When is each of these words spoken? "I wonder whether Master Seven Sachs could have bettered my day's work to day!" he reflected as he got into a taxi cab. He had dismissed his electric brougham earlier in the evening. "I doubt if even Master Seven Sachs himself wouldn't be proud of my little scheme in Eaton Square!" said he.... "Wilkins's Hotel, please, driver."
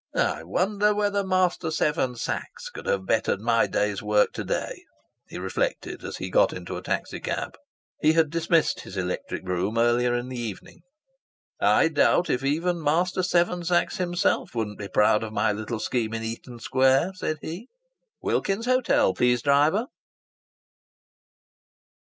"I 0.15 0.41
wonder 0.41 0.95
whether 0.95 1.23
Master 1.23 1.69
Seven 1.69 2.15
Sachs 2.15 2.71
could 2.71 2.87
have 2.87 3.05
bettered 3.05 3.39
my 3.39 3.67
day's 3.67 4.01
work 4.01 4.33
to 4.33 4.43
day!" 4.43 4.85
he 5.27 5.37
reflected 5.37 6.03
as 6.03 6.17
he 6.17 6.31
got 6.31 6.53
into 6.53 6.75
a 6.75 6.81
taxi 6.81 7.19
cab. 7.19 7.55
He 8.01 8.13
had 8.13 8.31
dismissed 8.31 8.79
his 8.79 8.97
electric 8.97 9.45
brougham 9.45 9.77
earlier 9.77 10.15
in 10.15 10.29
the 10.29 10.39
evening. 10.39 10.81
"I 11.59 11.89
doubt 11.89 12.31
if 12.31 12.43
even 12.43 12.81
Master 12.81 13.21
Seven 13.21 13.63
Sachs 13.63 13.97
himself 13.97 14.55
wouldn't 14.55 14.79
be 14.79 14.87
proud 14.87 15.21
of 15.21 15.33
my 15.33 15.51
little 15.51 15.79
scheme 15.79 16.15
in 16.15 16.23
Eaton 16.23 16.57
Square!" 16.57 17.11
said 17.13 17.37
he.... 17.43 17.67
"Wilkins's 18.23 18.65
Hotel, 18.65 19.13
please, 19.13 19.43
driver." 19.43 19.85